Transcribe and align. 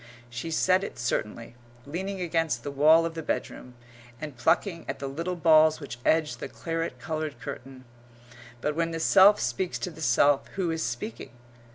She 0.31 0.49
said 0.49 0.83
it 0.83 0.97
certainly, 0.97 1.53
leaning 1.85 2.21
against 2.21 2.63
the 2.63 2.71
wall 2.71 3.05
of 3.05 3.13
the 3.13 3.21
bedroom, 3.21 3.75
and 4.19 4.35
plucking 4.35 4.83
at 4.89 4.97
the 4.97 5.05
little 5.05 5.35
balls 5.35 5.79
which 5.79 5.99
edge 6.03 6.37
the 6.37 6.49
claret 6.49 6.97
coloured 6.97 7.39
curtain. 7.39 7.85
But 8.61 8.75
when 8.75 8.89
the 8.89 8.99
self 8.99 9.39
speaks 9.39 9.77
to 9.77 9.91
the 9.91 10.01
self, 10.01 10.47
who 10.55 10.71
is 10.71 10.81
speaking? 10.81 11.29